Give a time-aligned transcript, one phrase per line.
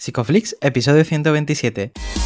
[0.00, 2.19] Psicoflix, episodio 127.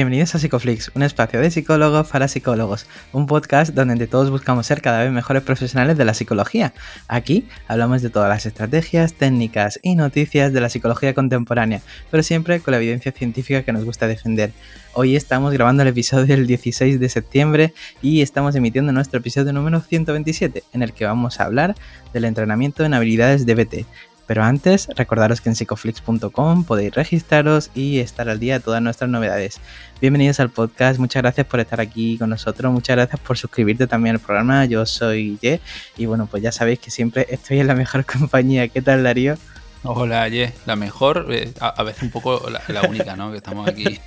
[0.00, 4.66] Bienvenidos a Psicoflix, un espacio de psicólogos para psicólogos, un podcast donde entre todos buscamos
[4.66, 6.72] ser cada vez mejores profesionales de la psicología.
[7.06, 12.60] Aquí hablamos de todas las estrategias, técnicas y noticias de la psicología contemporánea, pero siempre
[12.60, 14.52] con la evidencia científica que nos gusta defender.
[14.94, 19.82] Hoy estamos grabando el episodio del 16 de septiembre y estamos emitiendo nuestro episodio número
[19.82, 21.74] 127, en el que vamos a hablar
[22.14, 23.86] del entrenamiento en habilidades de BT,
[24.30, 29.10] pero antes, recordaros que en psicoflix.com podéis registraros y estar al día de todas nuestras
[29.10, 29.60] novedades.
[30.00, 34.14] Bienvenidos al podcast, muchas gracias por estar aquí con nosotros, muchas gracias por suscribirte también
[34.14, 34.66] al programa.
[34.66, 35.60] Yo soy Ye
[35.96, 38.68] y bueno, pues ya sabéis que siempre estoy en la mejor compañía.
[38.68, 39.34] ¿Qué tal, Darío?
[39.82, 43.30] Hola, Ye, la mejor, eh, a, veces un poco la, única, ¿no?
[43.30, 43.98] Que estamos aquí.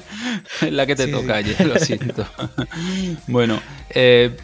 [0.68, 2.26] la que te toca, Ye, lo siento.
[3.28, 4.36] bueno, eh,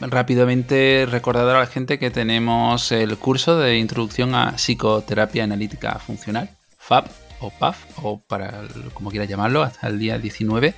[0.00, 6.50] rápidamente recordar a la gente que tenemos el curso de introducción a psicoterapia analítica funcional,
[6.78, 7.06] FAP
[7.38, 10.74] o PAF, o para como quieras llamarlo, hasta el día 19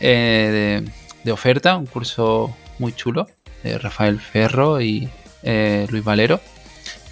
[0.00, 0.82] eh,
[1.22, 3.28] de, oferta, un curso muy chulo
[3.62, 5.08] de Rafael Ferro y
[5.42, 6.40] Luis Valero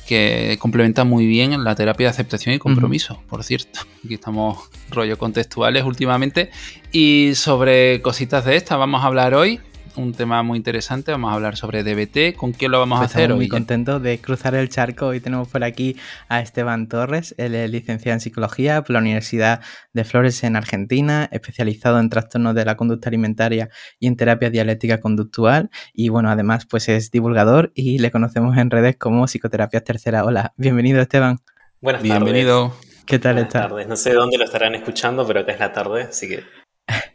[0.09, 3.81] que complementa muy bien la terapia de aceptación y compromiso, por cierto.
[4.03, 6.51] Aquí estamos rollo contextuales últimamente.
[6.91, 9.61] Y sobre cositas de estas vamos a hablar hoy
[9.99, 11.11] un tema muy interesante.
[11.11, 12.37] Vamos a hablar sobre DBT.
[12.37, 13.39] ¿Con quién lo vamos a pues hacer hoy?
[13.39, 15.09] Muy contento de cruzar el charco.
[15.09, 15.97] Hoy tenemos por aquí
[16.29, 17.35] a Esteban Torres.
[17.37, 19.61] Él es licenciado en psicología por la Universidad
[19.93, 23.69] de Flores en Argentina, especializado en trastornos de la conducta alimentaria
[23.99, 25.71] y en terapia dialéctica conductual.
[25.93, 30.25] Y bueno, además, pues es divulgador y le conocemos en redes como Psicoterapia Tercera.
[30.25, 31.39] Hola, bienvenido, Esteban.
[31.81, 32.75] Buenas Bienvenido.
[33.05, 33.89] ¿Qué tal Buenas tardes.
[33.89, 36.45] No sé dónde lo estarán escuchando, pero acá es la tarde, así que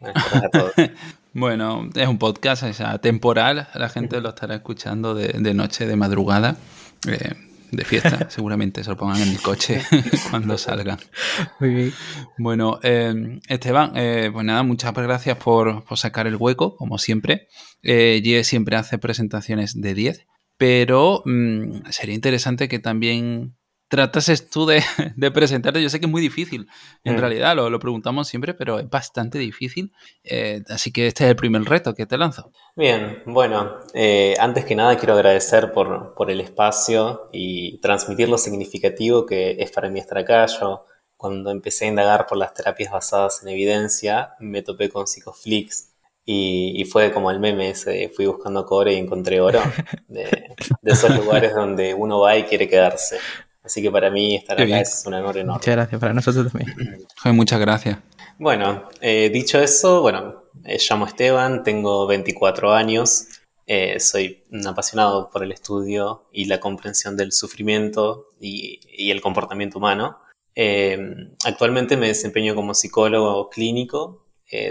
[0.00, 0.72] buenas tardes a todos.
[1.34, 6.56] Bueno, es un podcast sea, temporal, la gente lo estará escuchando de, noche, de madrugada,
[7.08, 7.34] eh,
[7.72, 9.82] de fiesta, seguramente se lo pongan en el coche
[10.30, 10.98] cuando salgan.
[11.58, 11.92] Muy bien.
[12.38, 17.48] Bueno, eh, Esteban, eh, pues nada, muchas gracias por, sacar el hueco, como siempre.
[17.82, 20.26] Eh, siempre hace presentaciones de 10,
[20.56, 23.56] pero mm, sería interesante que también
[23.94, 24.66] tratases tú
[25.16, 25.80] de, presentarte.
[25.80, 26.66] Yo sé que es muy difícil,
[27.04, 27.18] en mm.
[27.18, 29.92] realidad, lo, preguntamos siempre, pero es bastante difícil.
[30.24, 32.50] Eh, así que este es el primer reto que te lanzo.
[32.74, 38.36] Bien, bueno, eh, antes que nada quiero agradecer por, por, el espacio y transmitir lo
[38.36, 40.46] significativo que es para mí estar acá.
[40.46, 45.90] Yo, cuando empecé a indagar por las terapias basadas en evidencia, me topé con Psicoflix.
[46.26, 49.60] Y, fue como el meme ese, fui buscando cobre y encontré oro,
[50.08, 50.24] de,
[50.80, 53.18] de esos lugares donde uno va y quiere quedarse.
[53.64, 55.54] Así que para mí estar acá es un honor enorme.
[55.54, 57.06] Muchas gracias, para nosotros también.
[57.36, 57.98] muchas gracias.
[58.38, 63.28] Bueno, eh, dicho eso, bueno, me llamo Esteban, tengo 24 años,
[63.66, 69.78] eh, soy un apasionado por el estudio y la comprensión del sufrimiento y, el comportamiento
[69.78, 70.18] humano.
[70.54, 70.98] Eh,
[71.44, 74.20] actualmente me desempeño como psicólogo clínico,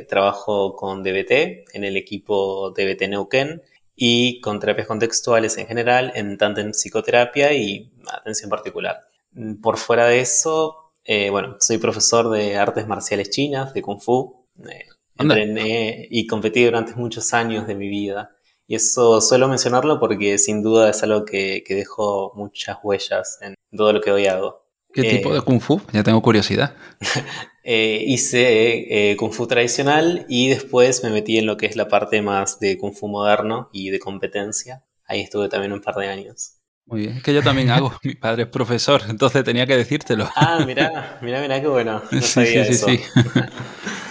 [0.07, 3.61] trabajo con DBT en el equipo DBT Neuquén
[3.95, 9.01] y con terapias contextuales en general, en tanto en psicoterapia y atención particular.
[9.61, 14.45] Por fuera de eso, eh, bueno, soy profesor de artes marciales chinas, de Kung Fu.
[14.69, 14.85] Eh,
[15.17, 18.35] entrené y competí durante muchos años de mi vida.
[18.65, 23.55] Y eso suelo mencionarlo porque sin duda es algo que, que dejó muchas huellas en
[23.75, 24.63] todo lo que hoy hago.
[24.93, 25.81] ¿Qué tipo eh, de Kung Fu?
[25.91, 26.75] Ya tengo curiosidad.
[27.65, 31.87] Eh, hice eh, Kung Fu tradicional y después me metí en lo que es la
[31.87, 34.83] parte más de Kung Fu moderno y de competencia.
[35.07, 36.57] Ahí estuve también un par de años.
[36.85, 37.93] Muy bien, es que yo también hago.
[38.03, 40.27] Mi padre es profesor, entonces tenía que decírtelo.
[40.35, 42.01] Ah, mira, mira, mira qué bueno.
[42.11, 42.99] sí, sí, sí,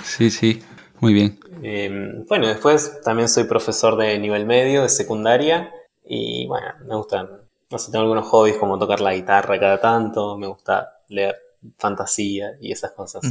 [0.04, 0.30] sí.
[0.30, 0.62] sí,
[1.00, 1.38] muy bien.
[1.62, 5.70] Em, bueno, después también soy profesor de nivel medio, de secundaria.
[6.06, 7.28] Y bueno, me gustan,
[7.70, 11.36] no sé, tengo algunos hobbies como tocar la guitarra cada tanto, me gusta leer
[11.78, 13.22] fantasía y esas cosas.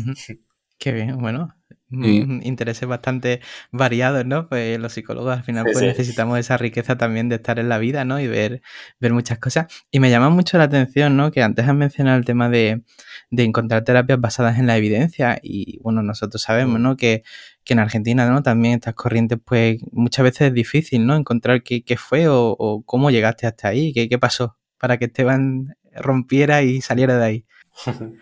[0.77, 1.53] Qué bien, bueno,
[1.91, 4.47] intereses bastante variados, ¿no?
[4.47, 8.05] Pues los psicólogos al final pues necesitamos esa riqueza también de estar en la vida,
[8.05, 8.19] ¿no?
[8.19, 8.61] Y ver,
[8.99, 9.67] ver muchas cosas.
[9.91, 11.31] Y me llama mucho la atención, ¿no?
[11.31, 12.83] Que antes has mencionado el tema de,
[13.29, 16.83] encontrar terapias basadas en la evidencia y bueno, nosotros sabemos, mm.
[16.83, 16.97] ¿no?
[16.97, 17.23] Que,
[17.65, 18.43] en Argentina, ¿no?
[18.43, 21.15] También estas corrientes, pues muchas veces es difícil, ¿no?
[21.15, 26.63] Encontrar qué, fue o, cómo llegaste hasta ahí, qué, qué pasó para que Esteban rompiera
[26.63, 27.45] y saliera de ahí.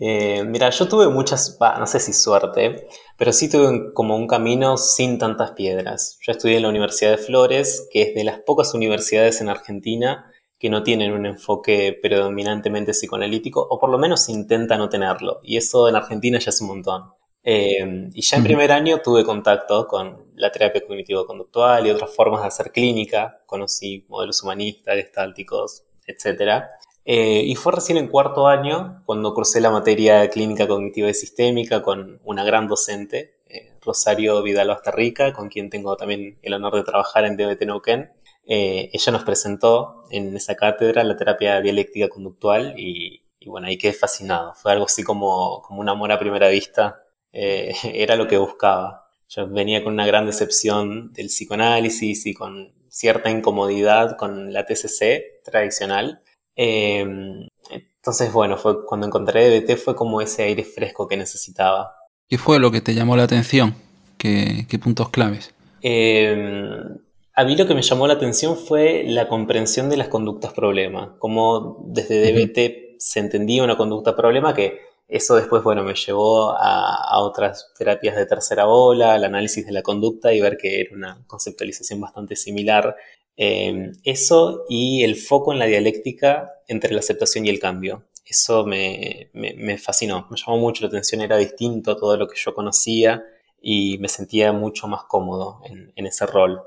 [0.00, 2.88] Eh, mira, yo tuve muchas, no sé si suerte,
[3.18, 6.18] pero sí tuve como un camino sin tantas piedras.
[6.22, 10.32] Yo estudié en la Universidad de Flores, que es de las pocas universidades en Argentina
[10.58, 15.40] que no tienen un enfoque predominantemente psicoanalítico, o por lo menos intenta no tenerlo.
[15.42, 17.12] Y eso en Argentina ya es un montón.
[17.44, 22.42] Eh, y ya en primer año tuve contacto con la terapia cognitivo-conductual y otras formas
[22.42, 23.42] de hacer clínica.
[23.46, 26.64] Conocí modelos humanistas, gestálticos, etc.
[27.04, 31.82] Eh, y fue recién en cuarto año cuando crucé la materia clínica cognitiva y sistémica
[31.82, 36.84] con una gran docente, eh, Rosario Vidal Bastarrica, con quien tengo también el honor de
[36.84, 38.12] trabajar en DBT Neuquén.
[38.44, 43.92] ella nos presentó en esa cátedra la terapia dialéctica conductual y, y bueno, ahí quedé
[43.92, 44.54] fascinado.
[44.54, 47.02] Fue algo así como, como un amor a primera vista
[47.32, 49.10] eh, era lo que buscaba.
[49.28, 55.42] Yo venía con una gran decepción del psicoanálisis y con cierta incomodidad con la TCC
[55.44, 56.22] tradicional.
[56.56, 61.94] Em, entonces, bueno, fue cuando encontré DBT fue como ese aire fresco que necesitaba.
[62.28, 63.74] ¿Qué fue lo que te llamó la atención?
[64.18, 65.54] ¿Qué, puntos claves?
[65.80, 66.98] Em,
[67.34, 71.16] a mí lo que me llamó la atención fue la comprensión de las conductas problema,
[71.18, 77.20] como desde DBT se entendía una conducta problema que eso después, bueno, me llevó a,
[77.20, 81.22] otras terapias de tercera ola, al análisis de la conducta y ver que era una
[81.26, 82.96] conceptualización bastante similar.
[83.36, 88.04] Em, eso y el foco en la dialéctica entre la aceptación y el cambio.
[88.24, 89.30] Eso me,
[89.78, 93.22] fascinó, me llamó mucho la atención, era distinto a todo lo que yo conocía
[93.60, 96.60] y me sentía mucho más cómodo en, ese rol.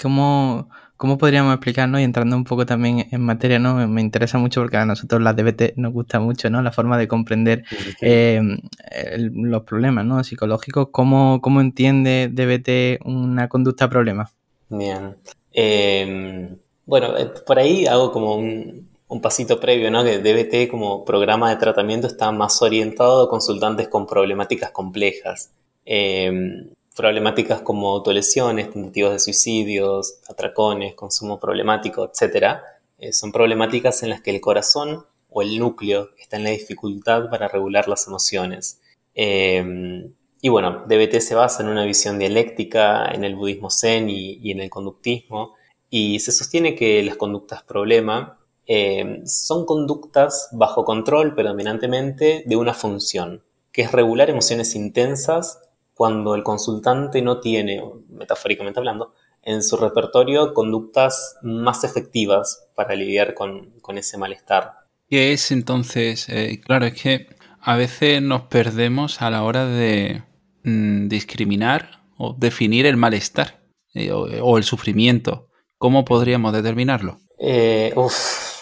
[0.00, 0.70] ¿Cómo,
[1.02, 3.88] ¿Cómo podríamos explicarnos y entrando un poco también en materia, ¿no?
[3.88, 6.62] Me interesa mucho porque a nosotros las DBT nos gusta mucho, ¿no?
[6.62, 7.64] La forma de comprender
[8.00, 8.40] eh,
[9.18, 10.22] los problemas, ¿no?
[10.22, 10.90] Psicológicos.
[10.92, 14.30] ¿Cómo, ¿Cómo, entiende DBT una conducta problema?
[14.72, 15.16] Bien.
[15.52, 18.90] Em, bueno, eh, por ahí hago como un,
[19.20, 20.02] pasito previo, ¿no?
[20.02, 25.52] Que DBT como programa de tratamiento está más orientado a consultantes con problemáticas complejas.
[25.84, 32.60] Em, problemáticas como autolesiones, tentativas de suicidios, atracones, consumo problemático, etc.,
[32.98, 37.28] eh, son problemáticas en las que el corazón o el núcleo está en la dificultad
[37.28, 38.80] para regular las emociones.
[39.14, 44.50] Em, y bueno, DBT se basa en una visión dialéctica, en el budismo zen y,
[44.50, 45.54] en el conductismo,
[45.88, 52.74] y se sostiene que las conductas problema em, son conductas bajo control predominantemente de una
[52.74, 55.60] función, que es regular emociones intensas
[55.94, 63.34] cuando el consultante no tiene, metafóricamente hablando, en su repertorio conductas más efectivas para lidiar
[63.34, 64.72] con, ese malestar.
[65.08, 66.28] ¿Qué es entonces?
[66.28, 67.28] Eh, claro, es que
[67.60, 70.22] a veces nos perdemos a la hora de
[70.64, 73.62] mm, discriminar o definir el malestar
[73.94, 75.48] eh, o, el sufrimiento.
[75.78, 77.18] ¿Cómo podríamos determinarlo?
[77.38, 77.92] Eh,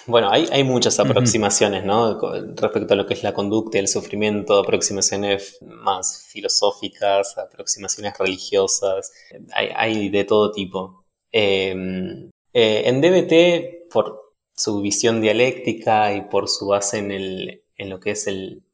[0.07, 2.19] bueno, hay, muchas aproximaciones, ¿no?
[2.57, 9.13] Respecto a lo que es la conducta y el sufrimiento, aproximaciones más filosóficas, aproximaciones religiosas,
[9.55, 11.05] hay, de todo tipo.
[11.31, 18.11] Em, eh, en DBT, por su visión dialéctica y por su base en, lo que
[18.11, 18.65] es el,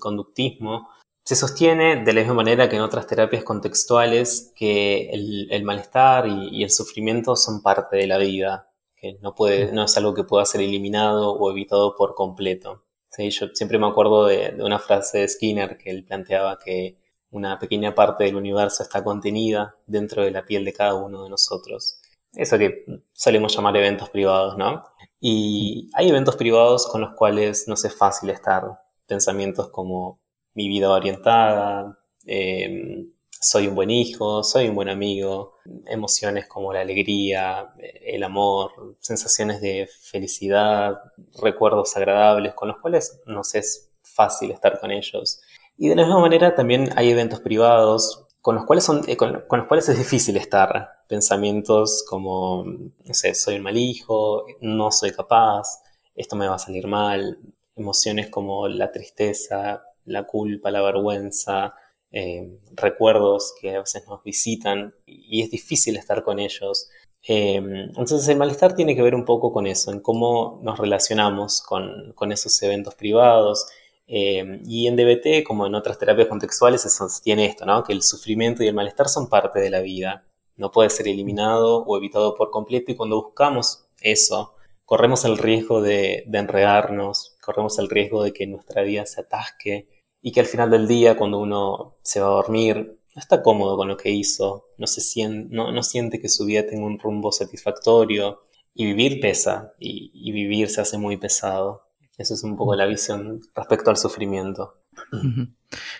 [0.00, 0.88] conductismo,
[1.24, 6.62] se sostiene de la misma manera que en otras terapias contextuales que el, malestar y,
[6.64, 10.44] el sufrimiento son parte de la vida, que no, puede, no es algo que pueda
[10.44, 12.84] ser eliminado o evitado por completo.
[13.08, 13.30] ¿Sí?
[13.30, 16.98] Yo siempre me acuerdo de, una frase de Skinner que él planteaba que
[17.30, 21.30] una pequeña parte del universo está contenida dentro de la piel de cada uno de
[21.30, 22.00] nosotros.
[22.34, 24.82] Eso que solemos llamar eventos privados, ¿no?
[25.20, 28.80] Y hay eventos privados con los cuales no es fácil estar.
[29.06, 30.21] Pensamientos como
[30.54, 33.06] mi vida orientada, eh,
[33.42, 35.56] soy un buen hijo, soy un buen amigo,
[35.86, 41.00] emociones como la alegría, el amor, sensaciones de felicidad,
[41.42, 45.40] recuerdos agradables con los cuales nos es fácil estar con ellos.
[45.76, 49.32] Y de la misma manera también hay eventos privados con los cuales, son, eh, con,
[49.32, 51.04] los cuales es difícil estar.
[51.08, 55.82] Pensamientos como, no sé, soy un mal hijo, no soy capaz,
[56.14, 57.38] esto me va a salir mal.
[57.74, 61.74] Emociones como la tristeza, la culpa, la vergüenza,
[62.14, 66.90] eh, recuerdos que a veces nos visitan y es difícil estar con ellos.
[67.26, 71.62] Eh, entonces el malestar tiene que ver un poco con eso, en cómo nos relacionamos
[71.62, 73.66] con, esos eventos privados.
[74.06, 77.82] Eh, y en DBT, como en otras terapias contextuales, se sostiene esto, ¿no?
[77.82, 80.24] que el sufrimiento y el malestar son parte de la vida.
[80.56, 84.54] No puede ser eliminado o evitado por completo y cuando buscamos eso,
[84.84, 89.88] corremos el riesgo de, de enredarnos, corremos el riesgo de que nuestra vida se atasque
[90.22, 93.76] y que al final del día, cuando uno se va a dormir, no está cómodo
[93.76, 97.32] con lo que hizo, no, se siente, no, siente que su vida tenga un rumbo
[97.32, 98.40] satisfactorio
[98.72, 101.88] y vivir pesa y, vivir se hace muy pesado.
[102.16, 104.78] Eso es un poco la visión respecto al sufrimiento.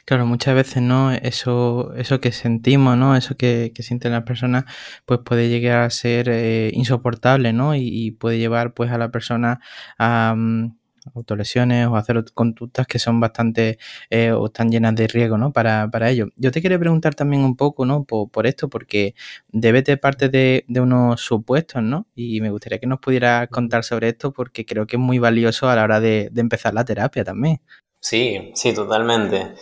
[0.05, 1.13] Claro, muchas veces, ¿no?
[1.13, 3.17] Eso, eso que sentimos, ¿no?
[3.17, 4.65] Eso que, que sienten las personas,
[5.07, 7.75] pues puede llegar a ser eh, insoportable, ¿no?
[7.75, 9.61] Y, puede llevar, pues, a la persona
[9.97, 10.77] a, mm,
[11.15, 13.79] autolesiones o hacer conductas que son bastante
[14.11, 15.53] eh, o están llenas de riesgo ¿no?
[15.53, 16.29] para, ello.
[16.37, 18.05] Yo te quería preguntar también un poco ¿no?
[18.05, 19.15] por, esto, porque
[19.49, 22.07] DBT parte de, de, unos supuestos, ¿no?
[22.15, 25.69] Y me gustaría que nos pudieras contar sobre esto porque creo que es muy valioso
[25.69, 27.61] a la hora de, empezar la terapia también.
[28.01, 29.55] Sí, sí, totalmente.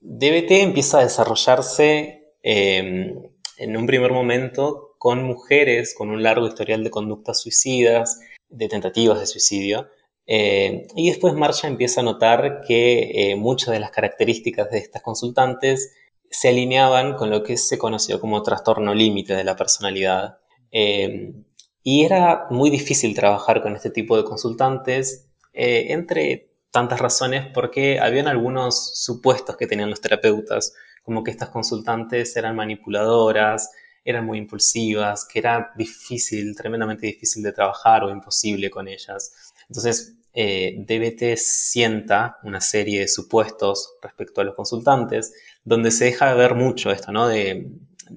[0.00, 6.88] DBT empieza a desarrollarse en un primer momento con mujeres con un largo historial de
[6.88, 8.20] conductas suicidas,
[8.56, 9.88] de tentativas de suicidio,
[10.26, 15.02] eh, y después Marcha empieza a notar que eh, muchas de las características de estas
[15.02, 15.94] consultantes
[16.30, 20.38] se alineaban con lo que se conoció como trastorno límite de la personalidad.
[20.70, 21.34] Eh,
[21.82, 28.26] y era muy difícil trabajar con este tipo de consultantes, entre tantas razones, porque habían
[28.26, 33.70] algunos supuestos que tenían los terapeutas, como que estas consultantes eran manipuladoras,
[34.04, 39.52] eran muy impulsivas, que era difícil, tremendamente difícil de trabajar o imposible con ellas.
[39.68, 45.32] Entonces, eh, DBT sienta una serie de supuestos respecto a los consultantes,
[45.64, 47.28] donde se deja de ver mucho esto, ¿no?
[47.28, 47.68] De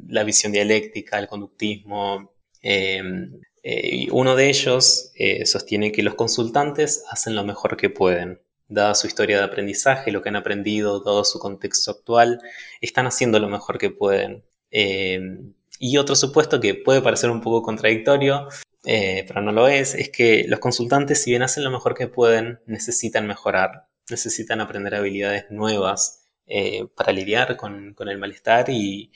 [0.09, 2.31] la visión dialéctica, el conductismo.
[2.61, 3.01] Eh,
[3.63, 5.11] eh, uno de ellos
[5.45, 8.41] sostiene que los consultantes hacen lo mejor que pueden.
[8.67, 12.41] Dada su historia de aprendizaje, lo que han aprendido, dado su contexto actual,
[12.81, 14.43] están haciendo lo mejor que pueden.
[15.79, 18.47] Y otro supuesto que puede parecer un poco contradictorio,
[18.85, 22.07] eh, pero no lo es, es que los consultantes, si bien hacen lo mejor que
[22.07, 29.11] pueden, necesitan mejorar, necesitan aprender habilidades nuevas eh, para lidiar con, el malestar y,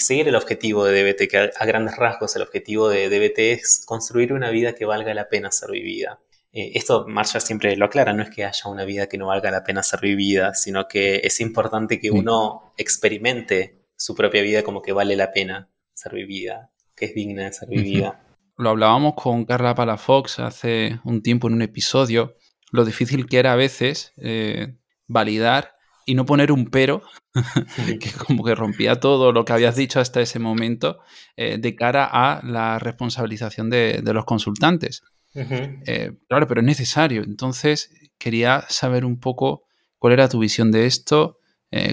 [0.00, 4.32] seguir el objetivo de DBT, que a, grandes rasgos el objetivo de DBT es construir
[4.32, 6.20] una vida que valga la pena ser vivida.
[6.52, 9.50] Eh, esto Marcia siempre lo aclara, no es que haya una vida que no valga
[9.50, 14.82] la pena ser vivida, sino que es importante que uno experimente su propia vida como
[14.82, 18.20] que vale la pena ser vivida, que es digna de ser vivida.
[18.56, 22.36] Lo hablábamos con Carla Palafox hace un tiempo en un episodio,
[22.70, 27.02] lo difícil que era a veces eh, validar y no poner un pero,
[28.00, 31.00] que como que rompía todo lo que habías dicho hasta ese momento,
[31.36, 35.02] eh, de cara a la responsabilización de, los consultantes.
[35.34, 37.22] Eh, claro, pero es necesario.
[37.22, 39.64] Entonces, quería saber un poco
[39.98, 41.38] cuál era tu visión de esto,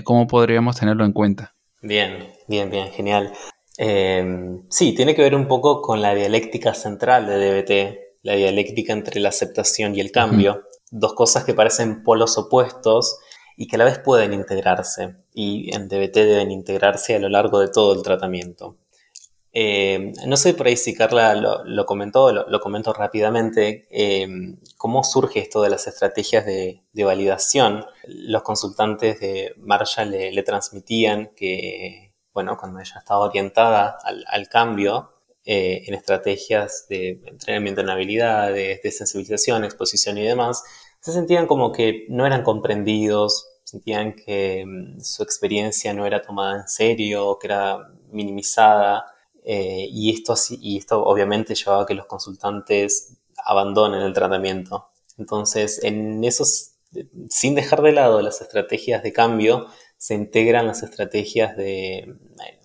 [0.03, 1.55] cómo podríamos tenerlo en cuenta.
[1.81, 3.31] Bien, bien, bien, genial.
[3.81, 8.91] Em, sí, tiene que ver un poco con la dialéctica central de DBT, la dialéctica
[8.91, 13.19] entre la aceptación y el cambio, dos cosas que parecen polos opuestos
[13.55, 17.61] y que a la vez pueden integrarse, y en DBT deben integrarse a lo largo
[17.61, 18.75] de todo el tratamiento.
[19.53, 25.39] Em, no sé por ahí si Carla lo, comentó, lo, comento rápidamente, em, cómo surge
[25.39, 27.85] esto de las estrategias de, validación.
[28.05, 32.08] Los consultantes de Marshall le transmitían que
[32.39, 35.11] bueno, cuando ella estaba orientada al, cambio
[35.43, 40.63] eh, en estrategias de entrenamiento en habilidades, de sensibilización, exposición y demás,
[41.01, 46.61] se sentían como que no eran comprendidos, sentían que mm, su experiencia no era tomada
[46.61, 47.77] en serio, que era
[48.09, 49.05] minimizada,
[49.43, 54.91] eh, y, esto, y esto obviamente llevaba a que los consultantes abandonen el tratamiento.
[55.17, 56.75] Entonces, en esos,
[57.29, 59.67] sin dejar de lado las estrategias de cambio,
[59.99, 62.15] se integran las estrategias de,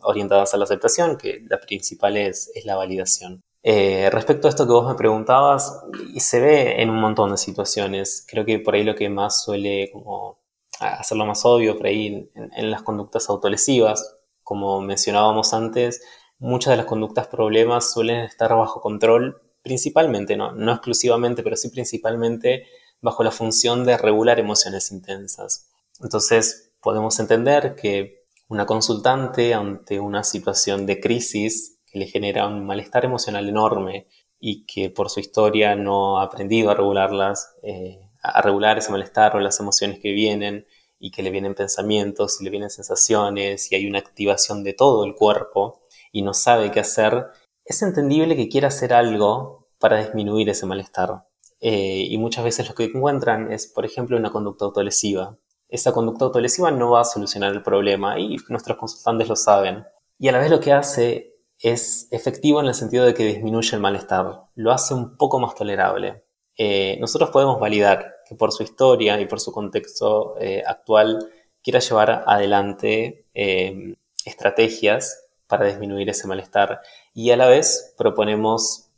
[0.02, 3.42] orientadas a la aceptación, que la principal es, la validación.
[3.64, 5.82] Eh, respecto a esto que vos me preguntabas,
[6.14, 9.42] y se ve en un montón de situaciones, creo que por ahí lo que más
[9.42, 10.38] suele como
[10.78, 16.02] hacerlo más obvio, por ahí en, las conductas autolesivas, como mencionábamos antes,
[16.38, 21.68] muchas de las conductas problemas suelen estar bajo control, principalmente, no, no exclusivamente, pero sí
[21.68, 22.66] principalmente
[23.00, 25.70] bajo la función de regular emociones intensas.
[26.00, 32.66] Entonces, podemos entender que una consultante ante una situación de crisis que le genera un
[32.66, 34.06] malestar emocional enorme
[34.38, 39.34] y que por su historia no ha aprendido a regularlas, eh, a regular ese malestar
[39.34, 40.66] o las emociones que vienen
[40.98, 45.06] y que le vienen pensamientos y le vienen sensaciones y hay una activación de todo
[45.06, 45.80] el cuerpo
[46.12, 47.28] y no sabe qué hacer,
[47.64, 51.24] es entendible que quiera hacer algo para disminuir ese malestar.
[51.60, 55.38] Eh, y muchas veces lo que encuentran es, por ejemplo, una conducta autolesiva,
[55.74, 59.84] esa conducta autolesiva no va a solucionar el problema y nuestros consultantes lo saben.
[60.18, 63.74] Y a la vez lo que hace es efectivo en el sentido de que disminuye
[63.74, 66.22] el malestar, lo hace un poco más tolerable.
[66.56, 71.28] Eh, nosotros podemos validar que por su historia y por su contexto eh, actual
[71.60, 76.80] quiera llevar adelante eh, estrategias para disminuir ese malestar
[77.12, 78.90] y a la vez proponemos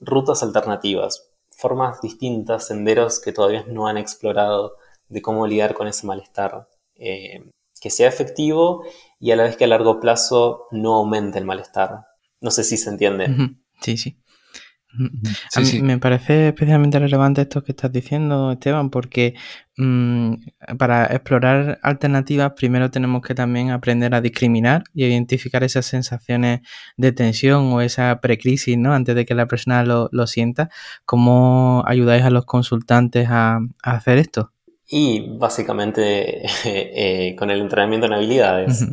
[0.00, 4.76] rutas alternativas, formas distintas, senderos que todavía no han explorado
[5.10, 6.68] de cómo lidiar con ese malestar.
[6.94, 7.44] Eh,
[7.80, 8.84] que sea efectivo
[9.18, 12.04] y a la vez que a largo plazo no aumente el malestar.
[12.40, 13.54] No sé si se entiende.
[13.80, 14.16] Sí, sí.
[15.54, 19.34] a mí me parece especialmente relevante esto que estás diciendo, Esteban, porque
[19.76, 20.34] mm,
[20.78, 26.60] para explorar alternativas primero tenemos que también aprender a discriminar y identificar esas sensaciones
[26.96, 28.92] de tensión o esa precrisis, ¿no?
[28.92, 30.70] Antes de que la persona lo, sienta.
[31.04, 34.52] ¿Cómo ayudáis a los consultantes a, hacer esto?
[34.90, 38.84] Y básicamente eh, con el entrenamiento en habilidades.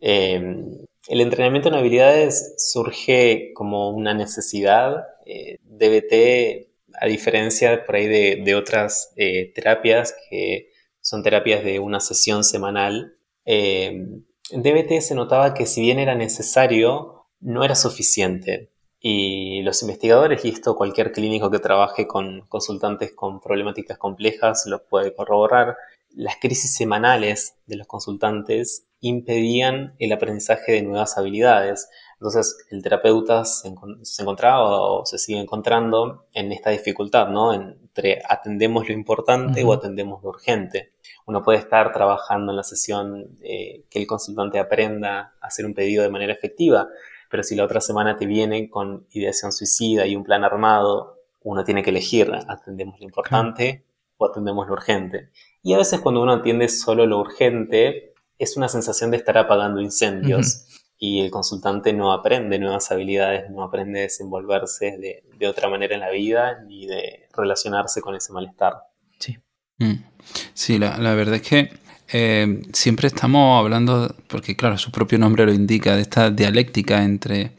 [0.00, 5.04] El entrenamiento en habilidades surge como una necesidad.
[5.26, 6.68] Eh, DBT,
[7.00, 13.16] a diferencia por ahí de, otras eh, terapias que son terapias de una sesión semanal,
[13.44, 18.70] en DBT se notaba que si bien era necesario, no era suficiente.
[19.00, 24.84] Y los investigadores, y esto cualquier clínico que trabaje con consultantes con problemáticas complejas lo
[24.84, 25.76] puede corroborar,
[26.14, 31.88] las crisis semanales de los consultantes impedían el aprendizaje de nuevas habilidades.
[32.14, 37.54] Entonces el terapeuta se, encontraba o se sigue encontrando en esta dificultad, ¿no?
[37.54, 40.92] Entre atendemos lo importante o atendemos lo urgente.
[41.26, 45.74] Uno puede estar trabajando en la sesión eh, que el consultante aprenda a hacer un
[45.74, 46.88] pedido de manera efectiva,
[47.30, 51.64] pero si la otra semana te viene con ideación suicida y un plan armado, uno
[51.64, 53.84] tiene que elegir, atendemos lo importante
[54.18, 55.30] o atendemos lo urgente.
[55.62, 59.80] Y a veces cuando uno atiende solo lo urgente, es una sensación de estar apagando
[59.80, 60.66] incendios.
[60.98, 66.00] Y el consultante no aprende nuevas habilidades, no aprende a desenvolverse de, otra manera en
[66.00, 68.82] la vida ni de relacionarse con ese malestar.
[69.18, 69.38] Sí.
[69.78, 70.04] Mm.
[70.52, 71.70] Sí, la, verdad es que
[72.12, 77.52] eh, siempre estamos hablando, porque claro, su propio nombre lo indica, de esta dialéctica entre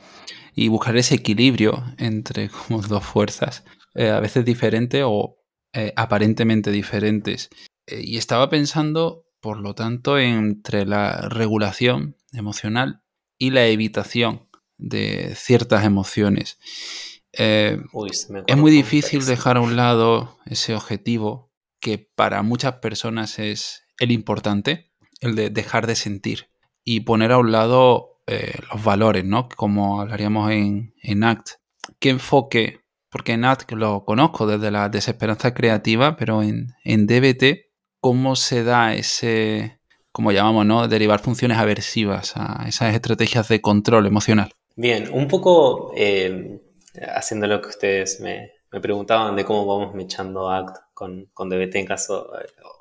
[0.53, 3.63] y buscar ese equilibrio entre como dos fuerzas,
[3.96, 5.38] eh, a veces diferentes o
[5.74, 7.50] eh, aparentemente diferentes.
[7.88, 13.01] Y estaba pensando, por lo tanto, entre la regulación emocional
[13.38, 16.60] y la evitación de ciertas emociones.
[17.34, 24.12] Es muy difícil dejar a un lado ese objetivo que para muchas personas es el
[24.12, 24.91] importante,
[25.22, 26.50] el de dejar de sentir
[26.84, 28.10] y poner a un lado
[28.72, 29.50] los valores, ¿no?
[29.50, 31.50] Como hablaríamos en, en ACT.
[32.00, 38.37] ¿Qué enfoque porque en AT lo conozco desde la desesperanza creativa, pero en, DBT, ¿cómo
[38.37, 39.79] se da ese,
[40.14, 40.87] como llamamos, ¿no?
[40.87, 44.53] Derivar funciones aversivas a esas estrategias de control emocional.
[44.77, 46.61] Bien, un poco eh,
[47.14, 51.86] haciendo lo que ustedes me, preguntaban de cómo vamos mechando ACT con, con DBT en
[51.86, 52.31] caso,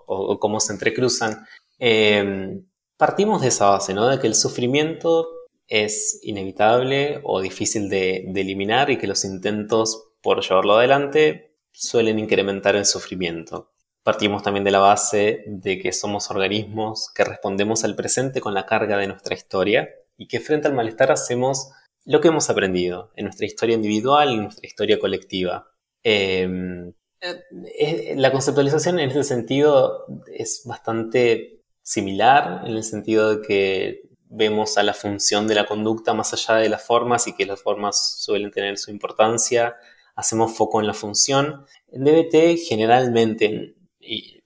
[0.07, 1.47] o, cómo se entrecruzan.
[1.79, 2.61] Eh,
[2.97, 4.07] partimos de esa base, ¿no?
[4.07, 5.29] De que el sufrimiento
[5.67, 12.19] es inevitable o difícil de, de eliminar y que los intentos por llevarlo adelante, suelen
[12.19, 13.73] incrementar el sufrimiento.
[14.03, 18.67] Partimos también de la base de que somos organismos que respondemos al presente con la
[18.67, 21.71] carga de nuestra historia y que frente al malestar hacemos
[22.05, 25.70] lo que hemos aprendido en nuestra historia individual y en nuestra historia colectiva.
[26.03, 34.03] Em, eh, la conceptualización en este sentido es bastante similar, en el sentido de que
[34.29, 37.61] vemos a la función de la conducta más allá de las formas y que las
[37.63, 39.77] formas suelen tener su importancia
[40.21, 41.67] hacemos foco en la función.
[41.89, 43.75] En DBT generalmente,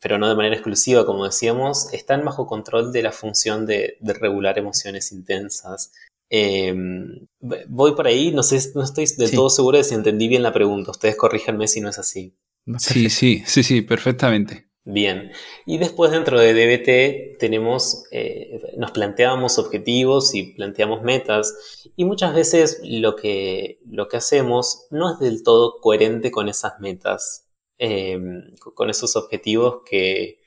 [0.01, 4.59] pero no de manera exclusiva, como decíamos, están bajo control de la función de, regular
[4.59, 5.93] emociones intensas.
[6.31, 10.43] Em, voy por ahí, no sé, no estoy del todo seguro de si entendí bien
[10.43, 10.91] la pregunta.
[10.91, 12.37] Ustedes corríjanme si no es así.
[12.79, 14.69] Sí, sí, sí, sí, perfectamente.
[14.87, 15.33] Bien,
[15.65, 22.35] y después dentro de DBT tenemos, eh, nos planteamos objetivos y planteamos metas y muchas
[22.35, 28.55] veces lo que, lo que hacemos no es del todo coherente con esas metas, em,
[28.75, 30.41] con esos objetivos que,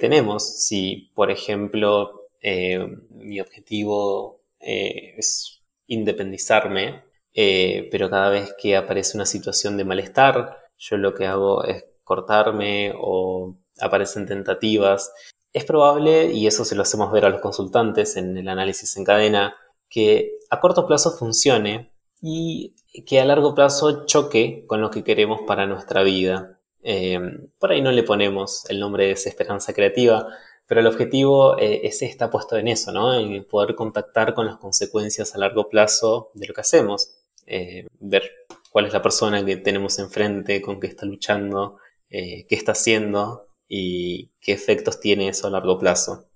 [0.00, 0.66] tenemos.
[0.66, 9.16] Si, por ejemplo, em, mi objetivo eh, es independizarme, eh, pero cada vez que aparece
[9.16, 15.12] una situación de malestar, yo lo que hago es cortarme o aparecen tentativas.
[15.52, 19.04] Es probable, y eso se lo hacemos ver a los consultantes en el análisis en
[19.04, 19.56] cadena,
[19.88, 22.74] que a corto plazo funcione y
[23.06, 26.60] que a largo plazo choque con lo que queremos para nuestra vida.
[26.82, 27.20] Eh,
[27.58, 30.28] por ahí no le ponemos el nombre de desesperanza creativa,
[30.66, 33.14] pero el objetivo eh, es está puesto en eso, ¿no?
[33.14, 37.10] En poder contactar con las consecuencias a largo plazo de lo que hacemos.
[37.46, 38.30] Eh, ver
[38.70, 44.30] cuál es la persona que tenemos enfrente, con qué está luchando, qué está haciendo y
[44.40, 46.28] qué efectos tiene eso a largo plazo.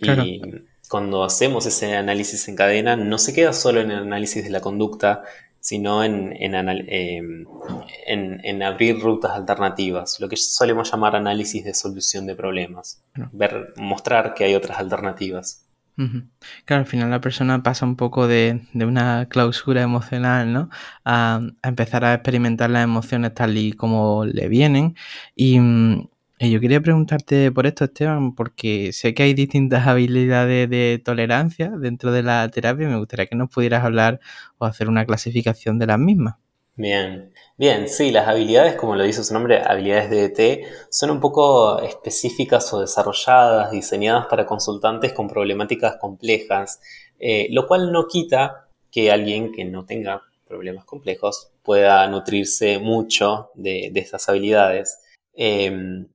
[0.00, 0.40] Y
[0.88, 4.60] cuando hacemos ese análisis en cadena, no se queda solo en el análisis de la
[4.60, 5.22] conducta,
[5.68, 7.44] sino en, em,
[8.06, 13.02] en, abrir rutas alternativas, lo que solemos llamar análisis de solución de problemas,
[13.32, 15.66] ver, mostrar que hay otras alternativas.
[16.64, 20.70] Claro, al final la persona pasa un poco de, una clausura emocional, ¿no?
[21.04, 24.94] A, empezar a experimentar las emociones tal y como le vienen.
[25.34, 30.68] Y, mm, y, yo quería preguntarte por esto, Esteban, porque sé que hay distintas habilidades
[30.70, 34.20] de tolerancia dentro de la terapia me gustaría que nos pudieras hablar
[34.58, 36.36] o hacer una clasificación de las mismas.
[36.76, 41.18] Bien, bien, sí, las habilidades, como lo dice su nombre, habilidades de DT, son un
[41.18, 46.80] poco específicas o desarrolladas, diseñadas para consultantes con problemáticas complejas,
[47.18, 53.50] eh, lo cual no quita que alguien que no tenga problemas complejos pueda nutrirse mucho
[53.54, 55.00] de, estas habilidades.
[55.34, 56.06] Em,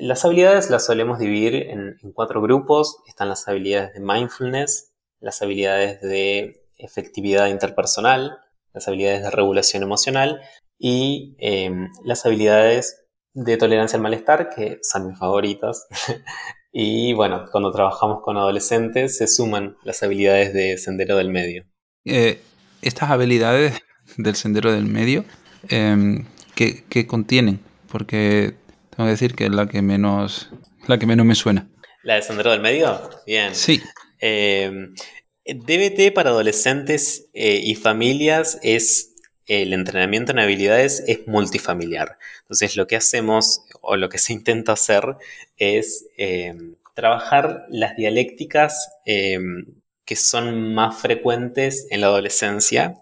[0.00, 2.98] las habilidades las solemos dividir en cuatro grupos.
[3.06, 8.38] Están las habilidades de mindfulness, las habilidades de efectividad interpersonal,
[8.72, 10.40] las habilidades de regulación emocional
[10.78, 15.86] y em, las habilidades de tolerancia al malestar, que son mis favoritas.
[16.72, 21.64] y bueno, cuando trabajamos con adolescentes se suman las habilidades de sendero del medio.
[22.04, 22.40] Eh,
[22.82, 23.78] estas habilidades
[24.16, 25.24] del sendero del medio,
[25.68, 27.60] eh, ¿qué, contienen?
[27.90, 28.54] Porque
[29.00, 30.50] tengo que decir que es la que menos,
[30.86, 31.70] la que menos me suena.
[32.02, 33.08] ¿La del sendero del medio?
[33.26, 33.54] Bien.
[33.54, 33.80] Sí.
[34.18, 34.94] Em,
[35.46, 39.14] DBT para adolescentes eh, y familias es
[39.46, 42.18] el entrenamiento en habilidades es multifamiliar.
[42.42, 45.16] Entonces lo que hacemos o lo que se intenta hacer
[45.56, 46.54] es eh,
[46.92, 49.64] trabajar las dialécticas em,
[50.04, 52.98] que son más frecuentes en la adolescencia,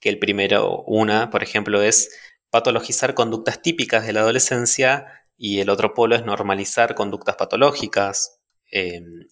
[0.00, 2.08] que el primero, una, por ejemplo, es
[2.48, 8.42] patologizar conductas típicas de la adolescencia y el otro polo es normalizar conductas patológicas
[8.74, 9.26] Em,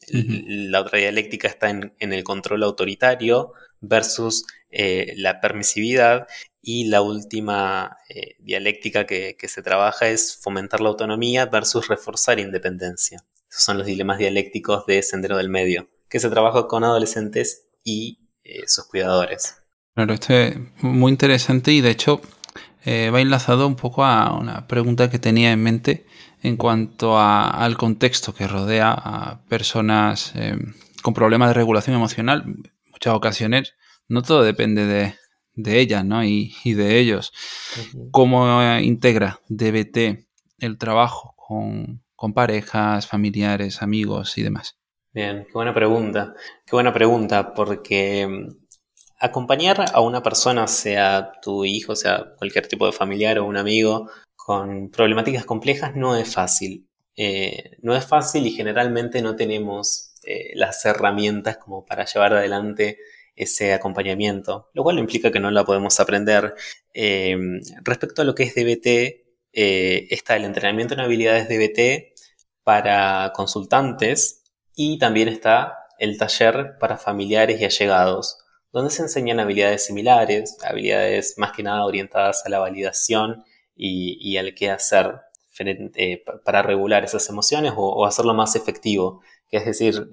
[0.68, 6.28] la otra dialéctica está en, el control autoritario versus eh, la permisividad
[6.60, 13.24] y la última eh, dialéctica que, se trabaja es fomentar la autonomía versus reforzar independencia.
[13.50, 18.28] Esos son los dilemas dialécticos de Sendero del Medio, que se trabaja con adolescentes y
[18.44, 19.56] eh, sus cuidadores.
[19.94, 22.20] Claro, esto es muy interesante y de hecho
[22.86, 26.06] va enlazado un poco a una pregunta que tenía en mente
[26.42, 30.56] en cuanto al contexto que rodea a personas eh,
[31.02, 32.44] con problemas de regulación emocional.
[32.46, 33.74] En muchas ocasiones
[34.08, 35.14] no todo depende de,
[35.80, 36.24] ellas ¿no?
[36.24, 37.32] y, de ellos.
[38.10, 40.26] ¿Cómo integra DBT
[40.58, 44.78] el trabajo con, parejas, familiares, amigos y demás?
[45.12, 46.34] Bien, qué buena pregunta.
[46.64, 48.69] Qué buena pregunta, porque mm,
[49.20, 54.10] acompañar a una persona, sea tu hijo, sea cualquier tipo de familiar o un amigo,
[54.34, 56.88] con problemáticas complejas no es fácil.
[57.16, 62.98] Eh, no es fácil y generalmente no tenemos eh, las herramientas como para llevar adelante
[63.36, 66.54] ese acompañamiento, lo cual implica que no la podemos aprender.
[66.94, 67.36] Eh,
[67.82, 72.14] respecto a lo que es DBT, está el entrenamiento en habilidades DBT
[72.62, 78.38] para consultantes y también está el taller para familiares y allegados,
[78.72, 84.54] donde se enseñan habilidades similares, habilidades más que nada orientadas a la validación y, al
[84.54, 85.20] qué hacer
[85.58, 90.10] eh, para regular esas emociones o, hacerlo más efectivo, que es decir,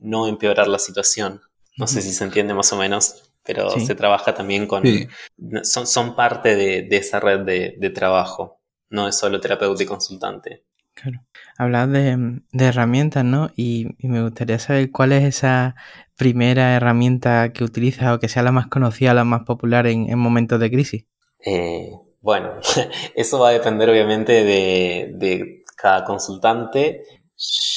[0.00, 1.40] no empeorar la situación.
[1.76, 4.82] No sé si se entiende más o menos, pero se trabaja también con...
[5.62, 10.64] Son, son, parte de, esa red de, trabajo, no es solo terapeuta y consultante.
[10.94, 11.24] Claro.
[11.56, 13.50] Hablas de, herramientas, ¿no?
[13.56, 15.76] Y, me gustaría saber cuál es esa
[16.18, 20.18] primera herramienta que utilizas o que sea la más conocida, la más popular en, en
[20.18, 21.06] momentos de crisis.
[21.44, 22.60] Eh, bueno,
[23.14, 27.04] eso va a depender obviamente de, cada consultante.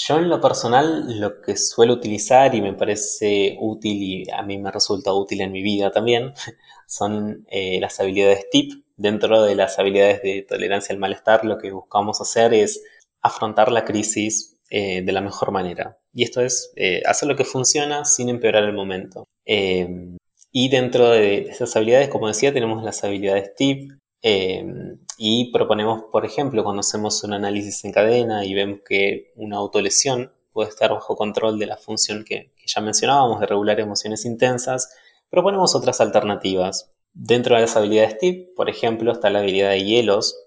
[0.08, 4.58] Yo en lo personal lo que suelo utilizar y me parece útil y a mí
[4.58, 6.34] me resulta útil en mi vida también
[6.88, 8.84] son eh, las habilidades TIP.
[8.98, 12.84] Dentro de las habilidades de tolerancia al malestar lo que buscamos hacer es
[13.22, 16.00] afrontar la crisis eh, de la mejor manera.
[16.14, 19.26] Y esto es eh, hacer lo que funciona sin empeorar el momento.
[20.54, 23.92] y dentro de esas habilidades, como decía, tenemos las habilidades TIP,
[25.18, 30.32] y proponemos, por ejemplo, cuando hacemos un análisis en cadena y vemos que una autolesión
[30.54, 34.94] puede estar bajo control de la función que, ya mencionábamos de regular emociones intensas,
[35.30, 36.92] proponemos otras alternativas.
[37.14, 40.38] Dentro de las habilidades TIP, por ejemplo, está la habilidad de hielos,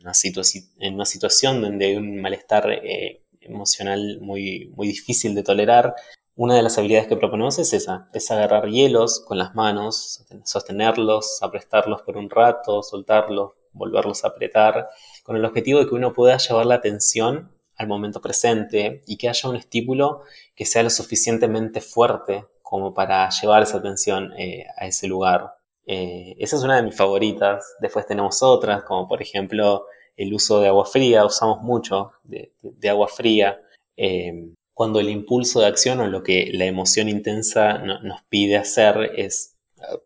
[0.00, 5.94] en una, situación donde hay un malestar eh, emocional muy, muy difícil de tolerar,
[6.40, 11.42] una de las habilidades que proponemos es esa, es agarrar hielos con las manos, sostenerlos,
[11.42, 14.88] aprestarlos por un rato, soltarlos, volverlos a apretar,
[15.24, 19.28] con el objetivo de que uno pueda llevar la atención al momento presente y que
[19.28, 20.22] haya un estímulo
[20.54, 25.57] que sea lo suficientemente fuerte como para llevar esa atención eh, a ese lugar.
[25.90, 27.74] Eh, esa es una de mis favoritas.
[27.80, 31.24] Después tenemos otras, como por ejemplo el uso de agua fría.
[31.24, 32.52] Usamos mucho de,
[32.88, 33.60] agua fría.
[33.96, 39.12] Eh, cuando el impulso de acción o lo que la emoción intensa nos pide hacer
[39.16, 39.56] es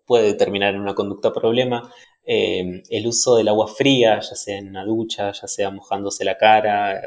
[0.06, 1.92] puede terminar en una conducta problema.
[2.24, 6.38] Eh, el uso del agua fría, ya sea en una ducha, ya sea mojándose la
[6.38, 7.02] cara.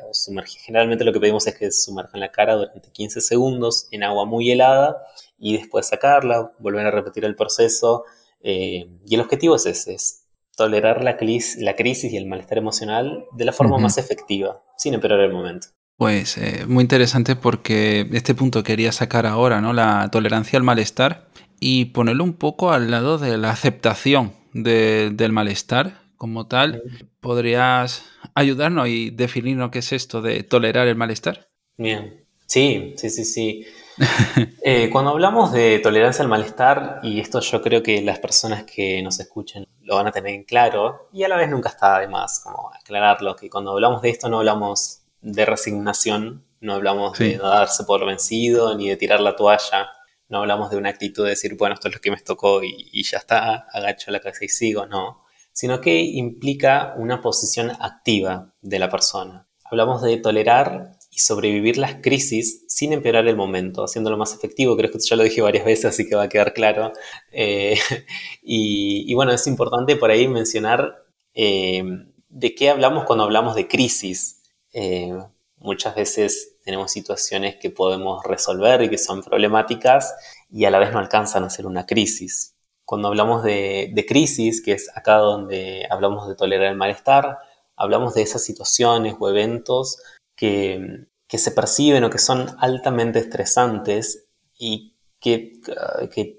[0.66, 4.52] Generalmente lo que pedimos es que sumerjan la cara durante 15 segundos en agua muy
[4.52, 5.02] helada
[5.40, 8.04] y después sacarla, volver a repetir el proceso.
[8.48, 11.18] Eh, y el objetivo es ese, es tolerar la,
[11.58, 15.68] la crisis y el malestar emocional de la forma más efectiva, sin empeorar el momento.
[15.98, 19.74] Pues eh, muy interesante porque este punto quería sacar ahora, ¿no?
[19.74, 21.28] La tolerancia al malestar
[21.60, 26.84] y ponerlo un poco al lado de la aceptación del malestar como tal.
[27.22, 28.06] ¿Podrías
[28.36, 31.50] ayudarnos y definirnos qué es esto de tolerar el malestar?
[31.78, 33.66] Bien, sí, sí, sí, sí.
[34.68, 39.00] Eh, cuando hablamos de tolerancia al malestar, y esto yo creo que las personas que
[39.04, 42.08] nos escuchen lo van a tener en claro, y a la vez nunca está de
[42.08, 47.38] más como aclararlo, que cuando hablamos de esto no hablamos de resignación, no hablamos de
[47.38, 49.90] darse por vencido ni de tirar la toalla,
[50.30, 53.04] no hablamos de una actitud de decir, bueno, esto es lo que me tocó y,
[53.04, 55.24] ya está, agacho la cabeza y sigo, no.
[55.52, 59.48] Sino que implica una posición activa de la persona.
[59.64, 64.76] Hablamos de tolerar y sobrevivir las crisis sin empeorar el momento, haciéndolo más efectivo.
[64.76, 66.92] Creo que ya lo dije varias veces, así que va a quedar claro.
[67.32, 67.80] Eh,
[68.44, 71.84] y, bueno, es importante por ahí mencionar eh,
[72.28, 74.44] de qué hablamos cuando hablamos de crisis.
[74.74, 75.14] Eh,
[75.58, 80.14] muchas veces tenemos situaciones que podemos resolver y que son problemáticas
[80.52, 82.58] y a la vez no alcanzan a ser una crisis.
[82.84, 87.38] Cuando hablamos de, crisis, que es acá donde hablamos de tolerar el malestar,
[87.78, 89.98] hablamos de esas situaciones o eventos
[90.36, 95.54] que, se perciben o que son altamente estresantes y que,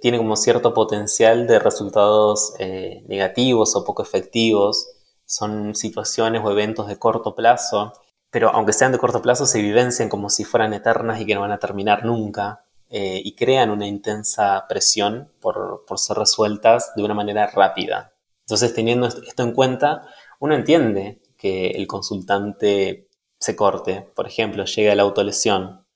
[0.01, 4.89] tienen como cierto potencial de resultados eh, negativos o poco efectivos.
[5.25, 7.93] Son situaciones o eventos de corto plazo
[8.37, 11.41] pero aunque sean de corto plazo, se vivencian como si fueran eternas y que no
[11.41, 17.15] van a terminar nunca, eh, y crean una intensa presión por, ser resueltas de una
[17.15, 18.13] manera rápida.
[18.41, 20.07] Entonces, teniendo esto en cuenta,
[20.39, 23.06] uno entiende que el consultante
[23.47, 25.87] se corte, por ejemplo, llega a la autolesión,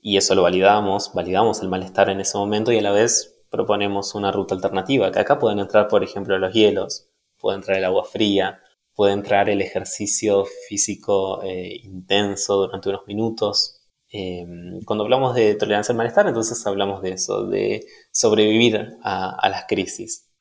[0.00, 4.14] y eso lo validamos, validamos el malestar en ese momento y a la vez proponemos
[4.14, 7.08] una ruta alternativa, que acá pueden entrar, por ejemplo, los hielos,
[7.38, 8.60] puede entrar el agua fría,
[8.94, 13.80] puede entrar el ejercicio físico eh, intenso durante unos minutos.
[14.10, 19.64] Em, cuando hablamos de tolerancia al malestar, entonces hablamos de eso, de sobrevivir a, las
[19.66, 20.33] crisis.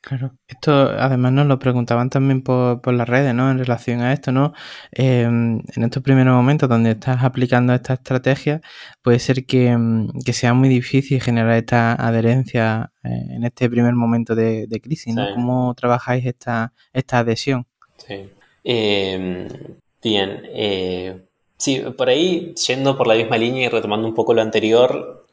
[0.00, 3.50] Claro, esto además nos lo preguntaban también por, por las redes, ¿no?
[3.50, 4.52] En relación a esto, ¿no?
[4.92, 8.60] Em, en estos primeros momentos donde estás aplicando esta estrategia,
[9.02, 14.34] puede ser que, em, sea muy difícil generar esta adherencia eh, en este primer momento
[14.34, 15.26] de, crisis, ¿no?
[15.34, 17.66] ¿Cómo trabajáis esta, esta adhesión?
[17.98, 18.28] Sí.
[18.64, 19.48] Em,
[20.02, 20.42] bien.
[20.46, 21.22] Eh,
[21.56, 25.26] sí, por ahí, yendo por la misma línea y retomando un poco lo anterior,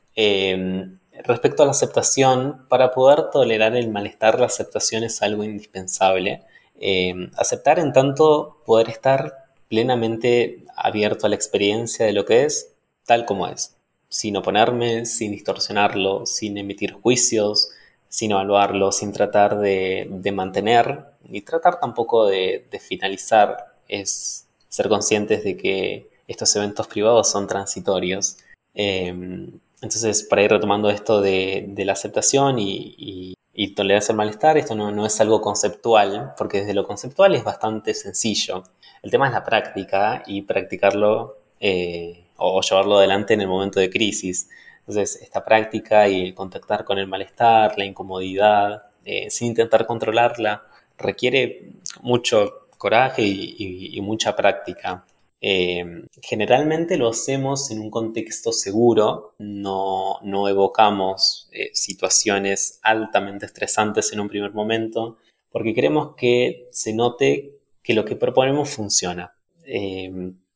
[1.23, 6.43] respecto a la aceptación, para poder tolerar el malestar, la aceptación es algo indispensable.
[6.79, 12.73] Em, aceptar en tanto poder estar plenamente abierto a la experiencia de lo que es
[13.05, 13.75] tal como es,
[14.07, 17.69] sin oponerme, sin distorsionarlo, sin emitir juicios,
[18.07, 25.57] sin evaluarlo, sin tratar de, mantener, ni tratar tampoco de, finalizar, es ser conscientes de
[25.57, 28.37] que estos eventos privados son transitorios.
[28.73, 33.35] Em, entonces, para ir retomando esto de, la aceptación y,
[33.75, 38.63] tolerarse al malestar, esto no, es algo conceptual, porque desde lo conceptual es bastante sencillo.
[39.01, 43.89] El tema es la práctica y practicarlo eh, o llevarlo adelante en el momento de
[43.89, 44.49] crisis.
[44.79, 50.63] Entonces, esta práctica y el contactar con el malestar, la incomodidad, eh, sin intentar controlarla,
[50.97, 55.05] requiere mucho coraje y, mucha práctica.
[55.41, 55.85] Eh,
[56.21, 64.27] generalmente lo hacemos en un contexto seguro, no, evocamos eh, situaciones altamente estresantes en un
[64.27, 65.17] primer momento,
[65.49, 69.33] porque queremos que se note que lo que proponemos funciona.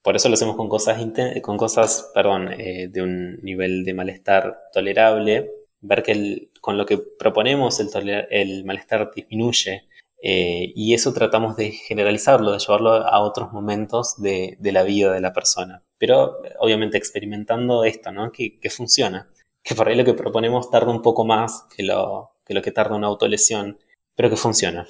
[0.03, 1.01] Por eso lo hacemos con cosas,
[1.41, 5.49] con cosas perdón, eh, de un nivel de malestar tolerable.
[5.79, 9.85] Ver que con lo que proponemos el malestar disminuye.
[10.25, 15.19] Eh, y eso tratamos de generalizarlo, de llevarlo a otros momentos de, la vida de
[15.19, 15.83] la persona.
[15.97, 18.31] Pero obviamente experimentando esto, ¿no?
[18.31, 19.29] Que, funciona.
[19.61, 22.71] Que por ahí lo que proponemos tarda un poco más que lo que, lo que
[22.71, 23.79] tarda una autolesión,
[24.15, 24.87] pero que funciona.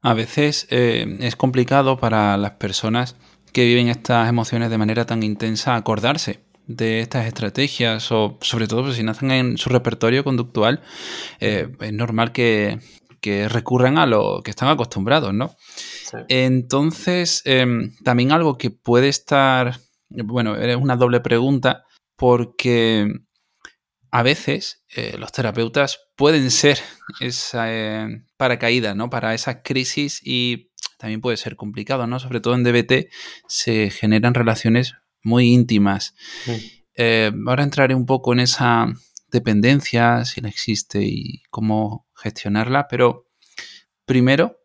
[0.00, 3.14] A veces eh, es complicado para las personas
[3.52, 8.84] que viven estas emociones de manera tan intensa acordarse de estas estrategias o sobre todo
[8.84, 10.80] pues, si nacen en su repertorio conductual,
[11.40, 12.78] eh, es normal que,
[13.48, 15.54] recurran a lo que están acostumbrados, ¿no?
[16.28, 19.78] Entonces, em, también algo que puede estar
[20.08, 21.84] bueno, es una doble pregunta
[22.16, 23.12] porque
[24.10, 26.78] a veces eh, los terapeutas pueden ser
[27.20, 29.10] esa eh, paracaídas, ¿no?
[29.10, 32.18] Para esas crisis y también puede ser complicado, ¿no?
[32.18, 33.10] Sobre todo en DBT
[33.46, 36.14] se generan relaciones muy íntimas.
[36.94, 38.86] Eh, ahora entraré un poco en esa
[39.30, 43.26] dependencia, si la existe y cómo gestionarla, pero
[44.04, 44.58] primero,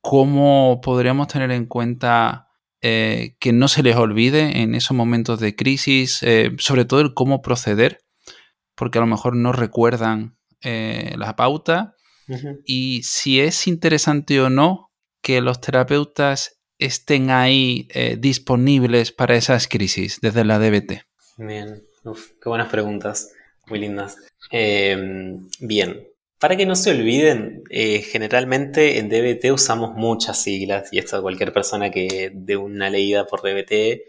[0.00, 2.50] ¿cómo podríamos tener en cuenta
[2.82, 7.12] eh, que no se les olvide en esos momentos de crisis, eh, sobre todo el
[7.12, 7.98] cómo proceder,
[8.74, 11.94] porque a lo mejor no recuerdan eh, la pauta.
[12.64, 20.20] Y si es interesante o no que los terapeutas estén ahí disponibles para esas crisis
[20.22, 21.02] desde la DBT.
[21.38, 23.32] Bien, qué buenas preguntas,
[23.66, 24.16] muy lindas.
[24.52, 26.09] bien,
[26.40, 31.52] para que no se olviden, eh, generalmente en DBT usamos muchas siglas, y esto cualquier
[31.52, 34.02] persona que dé una leída por DBT,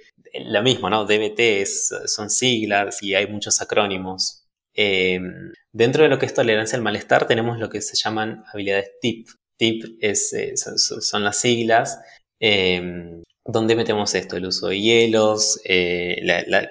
[0.46, 1.06] lo mismo, ¿no?
[1.06, 4.46] DBT son siglas y hay muchos acrónimos.
[4.74, 8.92] Em, dentro de lo que es tolerancia al malestar tenemos lo que se llaman habilidades
[9.02, 9.28] TIP.
[9.58, 12.00] TIP es, eh, son, las siglas
[12.40, 16.16] em, donde metemos esto, el uso de hielos, eh,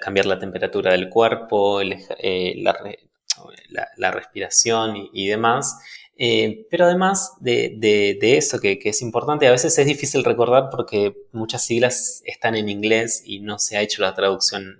[0.01, 2.73] cambiar la temperatura del cuerpo, la,
[3.97, 5.79] la, respiración y, demás.
[6.17, 11.65] Eh, pero además de, eso, que, es importante, a veces es difícil recordar porque muchas
[11.65, 14.79] siglas están en inglés y no se ha hecho la traducción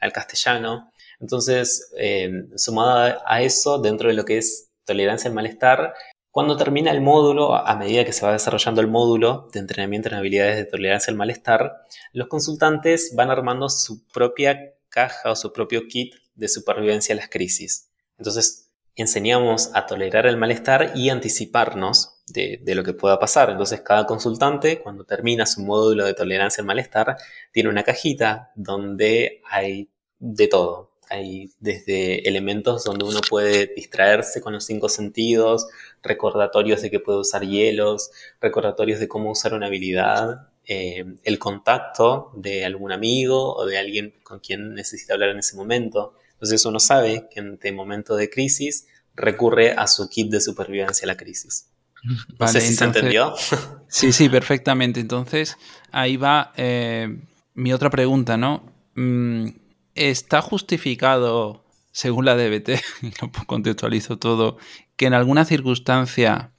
[0.00, 0.90] al, castellano.
[1.20, 5.94] Entonces, eh, sumado a eso, dentro de lo que es tolerancia al malestar,
[6.32, 10.14] cuando termina el módulo, a medida que se va desarrollando el módulo de entrenamiento en
[10.14, 15.88] habilidades de tolerancia al malestar, los consultantes van armando su propia caja o su propio
[15.88, 17.89] kit de supervivencia a las crisis.
[18.20, 23.48] Entonces, enseñamos a tolerar el malestar y anticiparnos de, lo que pueda pasar.
[23.48, 27.16] Entonces, cada consultante, cuando termina su módulo de tolerancia al malestar,
[27.50, 30.90] tiene una cajita donde hay de todo.
[31.08, 35.66] Hay desde elementos donde uno puede distraerse con los cinco sentidos,
[36.02, 42.32] recordatorios de que puede usar hielos, recordatorios de cómo usar una habilidad, eh, el contacto
[42.36, 46.14] de algún amigo o de alguien con quien necesita hablar en ese momento.
[46.40, 51.04] Entonces uno sabe que en este momento de crisis recurre a su kit de supervivencia
[51.04, 51.66] a la crisis.
[52.38, 53.34] No sé si se entendió.
[53.88, 55.00] Sí, sí, perfectamente.
[55.00, 55.58] Entonces,
[55.90, 57.18] ahí va eh,
[57.54, 58.72] mi otra pregunta, ¿no?
[58.94, 59.48] Mm,
[59.96, 62.80] ¿Está justificado, según la DBT,
[63.46, 64.58] contextualizo todo,
[64.96, 66.52] que en alguna circunstancia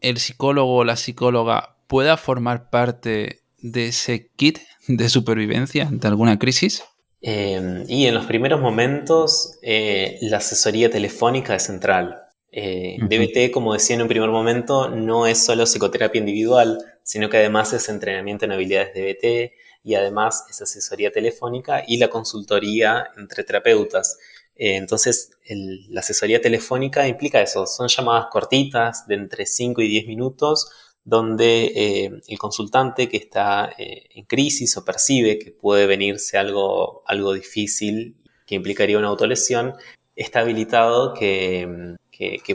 [0.00, 6.38] el psicólogo o la psicóloga pueda formar parte de ese kit de supervivencia ante alguna
[6.38, 6.84] crisis?
[7.26, 12.22] Em, y en los primeros momentos, eh, la asesoría telefónica es central.
[12.52, 17.38] Eh, DBT, como decía en un primer momento, no es solo psicoterapia individual, sino que
[17.38, 23.42] además es entrenamiento en habilidades DBT y además es asesoría telefónica y la consultoría entre
[23.42, 24.18] terapeutas.
[24.54, 30.06] Eh, entonces, la asesoría telefónica implica eso, son llamadas cortitas de entre 5 y 10
[30.08, 30.68] minutos
[31.04, 37.02] donde eh, el consultante que está eh, en crisis o percibe que puede venirse algo,
[37.06, 39.74] algo difícil que implicaría una autolesión,
[40.16, 41.96] está habilitado que,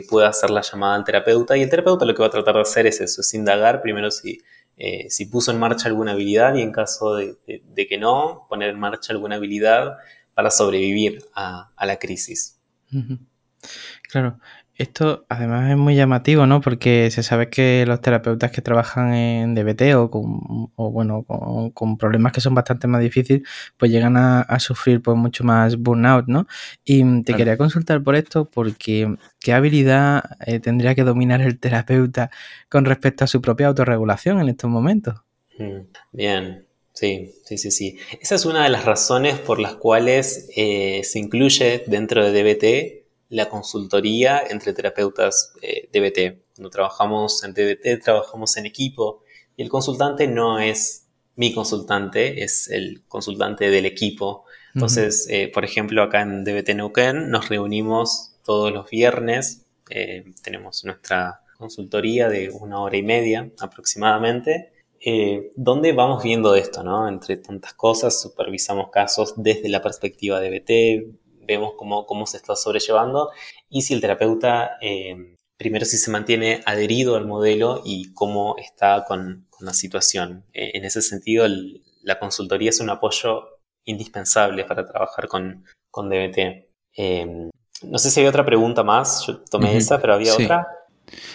[0.08, 2.62] pueda hacer la llamada al terapeuta y el terapeuta lo que va a tratar de
[2.62, 4.40] hacer es eso, es indagar primero si,
[4.76, 7.36] eh, si puso en marcha alguna habilidad y en caso de,
[7.88, 9.98] que no, poner en marcha alguna habilidad
[10.34, 12.58] para sobrevivir a, la crisis.
[14.10, 14.38] Claro,
[14.80, 16.62] esto además es muy llamativo, ¿no?
[16.62, 21.24] Porque se sabe que los terapeutas que trabajan en DBT o con, bueno,
[21.74, 23.42] con, problemas que son bastante más difíciles,
[23.76, 26.46] pues llegan a, sufrir pues mucho más burnout, ¿no?
[26.82, 32.30] Y te quería consultar por esto porque ¿qué habilidad eh, tendría que dominar el terapeuta
[32.70, 35.16] con respecto a su propia autorregulación en estos momentos?
[35.58, 35.80] Mm,
[36.12, 37.98] bien, Sí, sí, sí, sí.
[38.20, 42.99] Esa es una de las razones por las cuales eh, se incluye dentro de DBT
[43.30, 46.42] la consultoría entre terapeutas eh, DBT.
[46.56, 49.22] Cuando trabajamos en DBT, trabajamos en equipo
[49.56, 54.44] y el consultante no es mi consultante, es el consultante del equipo.
[54.74, 60.84] Entonces, eh, por ejemplo, acá en DBT Neuquén nos reunimos todos los viernes, eh, tenemos
[60.84, 64.72] nuestra consultoría de una hora y media aproximadamente,
[65.56, 67.08] donde vamos viendo esto, ¿no?
[67.08, 71.19] Entre tantas cosas, supervisamos casos desde la perspectiva de DBT,
[71.50, 73.30] vemos cómo, cómo se está sobrellevando
[73.68, 79.04] y si el terapeuta, eh, primero si se mantiene adherido al modelo y cómo está
[79.06, 80.46] con, la situación.
[80.54, 81.46] Eh, en ese sentido,
[82.02, 86.38] la consultoría es un apoyo indispensable para trabajar con, con DBT.
[86.96, 87.50] Eh,
[87.82, 90.66] no sé si hay otra pregunta más, yo tomé esa, pero había otra.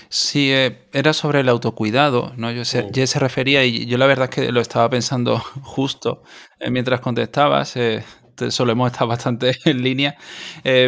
[0.09, 2.51] Sí, eh, era sobre el autocuidado, ¿no?
[2.51, 3.07] Yo se, mm.
[3.07, 6.23] se refería y yo la verdad es que lo estaba pensando justo
[6.59, 7.75] eh, mientras contestabas.
[7.75, 8.03] Eh,
[8.49, 10.17] solemos estar bastante en línea,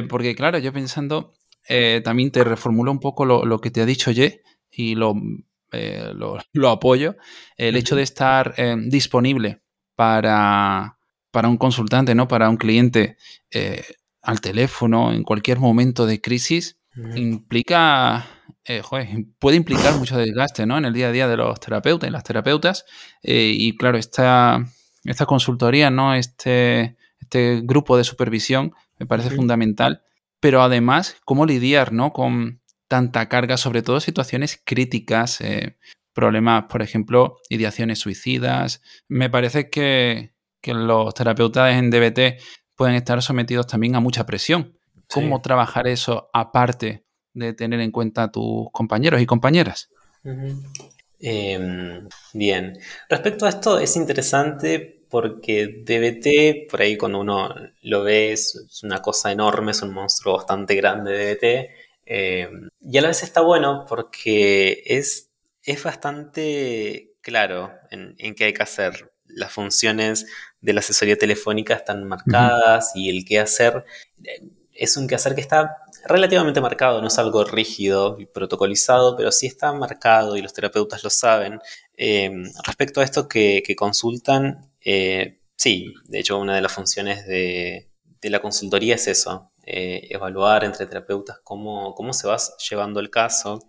[0.10, 1.34] porque claro, yo pensando,
[2.04, 4.42] también te reformulo un poco lo, que te ha dicho Ye
[4.72, 5.16] y lo,
[6.54, 7.16] lo, apoyo.
[7.58, 8.56] El hecho de estar
[8.88, 9.62] disponible
[9.96, 11.00] para,
[11.32, 12.28] para un consultante, ¿no?
[12.28, 13.18] Para un cliente
[14.22, 16.80] al teléfono en cualquier momento de crisis,
[17.16, 18.26] implica
[18.70, 18.82] eh,
[19.40, 20.78] puede implicar mucho desgaste ¿no?
[20.78, 22.86] en el día a día de los terapeutas y las terapeutas.
[23.24, 24.66] Eh, y claro, esta,
[25.06, 26.14] esta consultoría, ¿no?
[26.14, 26.98] este,
[27.28, 30.04] este grupo de supervisión me parece fundamental.
[30.40, 32.14] Pero además, cómo lidiar ¿no?
[32.14, 35.78] con tanta carga, sobre todo situaciones críticas, eh,
[36.14, 38.82] problemas, por ejemplo, ideaciones suicidas.
[39.08, 42.42] Me parece que, que los terapeutas en DBT
[42.76, 44.78] pueden estar sometidos también a mucha presión.
[45.10, 47.08] ¿Cómo trabajar eso aparte
[47.38, 49.90] de tener en cuenta a tus compañeros y compañeras.
[51.20, 52.78] Em, bien,
[53.10, 59.02] respecto a esto es interesante porque DBT, por ahí cuando uno lo ve, es, una
[59.02, 61.70] cosa enorme, es un monstruo bastante grande DBT.
[62.06, 65.30] Em, y a la vez está bueno porque es,
[65.64, 69.12] es bastante claro en, qué hay que hacer.
[69.26, 70.26] Las funciones
[70.62, 73.84] de la asesoría telefónica están marcadas y el qué hacer
[74.24, 74.42] eh,
[74.78, 79.48] es un quehacer que está relativamente marcado, no es algo rígido y protocolizado, pero sí
[79.48, 81.60] está marcado y los terapeutas lo saben.
[81.96, 87.90] Em, respecto a esto que, consultan, eh, sí, de hecho una de las funciones de,
[88.24, 92.38] la consultoría es eso, eh, evaluar entre terapeutas cómo, cómo se va
[92.70, 93.60] llevando el caso.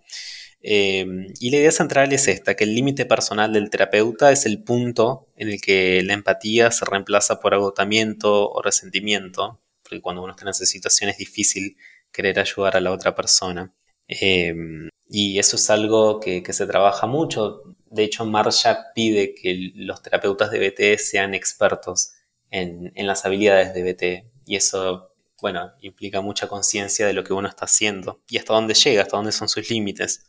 [0.61, 5.29] Y la idea central es esta, que el límite personal del terapeuta es el punto
[5.37, 10.43] en el que la empatía se reemplaza por agotamiento o resentimiento, porque cuando uno está
[10.43, 11.77] en esa situación es difícil
[12.11, 13.73] querer ayudar a la otra persona.
[14.07, 17.63] Em, y eso es algo que, se trabaja mucho.
[17.89, 22.13] De hecho, Marsha pide que los terapeutas de BT sean expertos
[22.51, 24.31] en, las habilidades de BT.
[24.45, 28.73] Y eso, bueno, implica mucha conciencia de lo que uno está haciendo y hasta dónde
[28.73, 30.25] llega, hasta dónde son sus límites.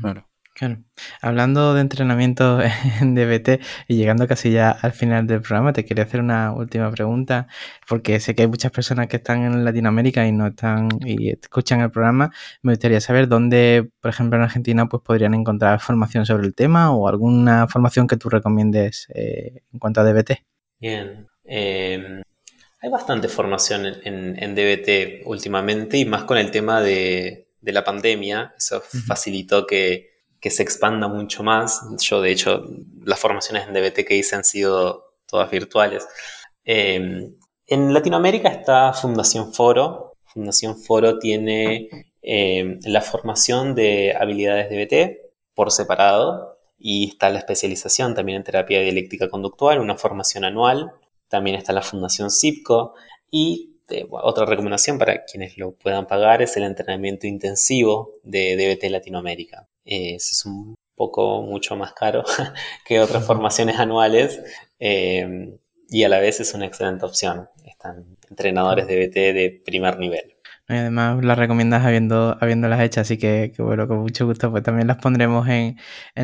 [0.00, 0.29] Claro.
[1.22, 2.60] Hablando de entrenamiento
[3.00, 6.90] en DBT y llegando casi ya al final del programa, te quería hacer una última
[6.90, 7.46] pregunta,
[7.88, 11.80] porque sé que hay muchas personas que están en Latinoamérica y no están y escuchan
[11.80, 12.30] el programa.
[12.62, 16.92] Me gustaría saber dónde, por ejemplo, en Argentina, pues podrían encontrar formación sobre el tema
[16.92, 20.42] o alguna formación que tú recomiendes eh, en cuanto a DBT.
[20.78, 21.26] Bien.
[21.44, 22.22] Em,
[22.82, 28.54] hay bastante formación en, DBT últimamente y más con el tema de, la pandemia.
[28.56, 31.82] Eso facilitó que que se expanda mucho más.
[32.00, 32.64] Yo, de hecho,
[33.04, 36.06] las formaciones en DBT que hice han sido todas virtuales.
[36.64, 37.34] Em,
[37.66, 40.16] en Latinoamérica está Fundación Foro.
[40.24, 41.88] Fundación Foro tiene
[42.22, 48.80] em, la formación de habilidades DBT por separado y está la especialización también en terapia
[48.80, 50.92] dialéctica conductual, una formación anual.
[51.28, 52.94] También está la Fundación CIPCO
[53.30, 58.90] y eh, otra recomendación para quienes lo puedan pagar es el entrenamiento intensivo de DBT
[58.90, 62.24] Latinoamérica es un poco mucho más caro
[62.84, 64.40] que otras formaciones anuales
[64.78, 65.56] eh,
[65.88, 67.48] y a la vez es una excelente opción.
[67.64, 70.36] Están entrenadores de BT de primer nivel.
[70.70, 74.86] Y además las recomiendas habiendo, habiéndolas hechas, así que, bueno, con mucho gusto, pues también
[74.86, 75.76] las pondremos en,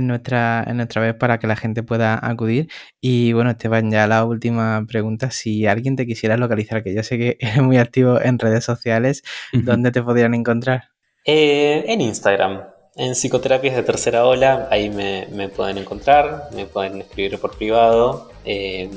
[0.07, 2.69] nuestra, en nuestra web para que la gente pueda acudir.
[3.01, 7.19] Y bueno, Esteban, ya la última pregunta, si alguien te quisiera localizar, que yo sé
[7.19, 9.23] que eres muy activo en redes sociales,
[9.53, 10.91] ¿dónde te podrían encontrar?
[11.25, 12.63] Eh, en Instagram,
[12.95, 18.89] en psicoterapias de tercera ola, ahí me, pueden encontrar, me pueden escribir por privado, eh,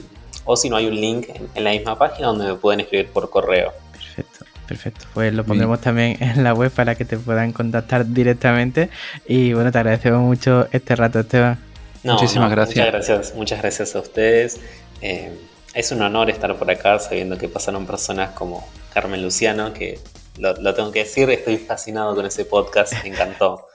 [0.45, 3.29] o si no hay un link en, la misma página donde me pueden escribir por
[3.29, 3.73] correo.
[3.91, 5.05] Perfecto, perfecto.
[5.15, 8.89] Pues lo pondremos también en la web para que te puedan contactar directamente.
[9.28, 11.57] Y bueno, te agradecemos mucho este rato, Esteban.
[12.03, 12.78] Muchísimas gracias.
[12.78, 14.59] Muchas gracias, muchas gracias a ustedes.
[15.01, 15.32] Eh,
[15.74, 19.99] es un honor estar por acá sabiendo que pasaron personas como Carmen Luciano, que
[20.38, 23.65] lo, lo tengo que decir, estoy fascinado con ese podcast, me encantó.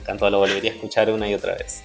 [0.00, 1.82] Encantado, lo volvería a escuchar una y otra vez.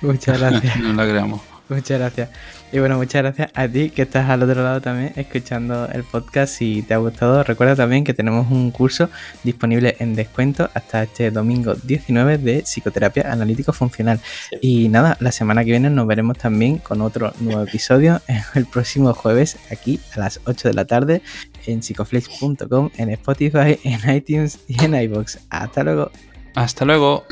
[0.00, 0.76] Muchas gracias.
[0.78, 1.42] no la creamos.
[1.68, 2.30] Muchas gracias.
[2.70, 6.54] Y bueno, muchas gracias a ti que estás al otro lado también escuchando el podcast.
[6.54, 9.08] Si te ha gustado, recuerda también que tenemos un curso
[9.42, 14.20] disponible en descuento hasta este domingo 19 de psicoterapia analítico funcional.
[14.60, 18.20] Y nada, la semana que viene nos veremos también con otro nuevo episodio
[18.54, 21.22] el próximo jueves aquí a las 8 de la tarde
[21.66, 25.38] en psicoflex.com, en Spotify, en iTunes y en iBox.
[25.48, 26.10] Hasta luego.
[26.54, 27.24] Hasta luego.